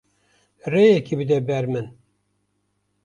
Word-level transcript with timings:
Rêyekê 0.71 1.15
bide 1.19 1.37
ber 1.47 1.65
min. 1.71 1.87